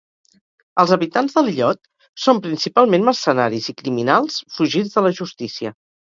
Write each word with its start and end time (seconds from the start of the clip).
Els 0.83 0.93
habitants 0.95 1.35
de 1.35 1.43
l'illot 1.47 1.79
són 2.23 2.39
principalment 2.47 3.07
mercenaris 3.11 3.69
i 3.75 3.77
criminals 3.83 4.41
fugits 4.57 4.99
de 4.99 5.07
la 5.11 5.15
justícia. 5.23 5.77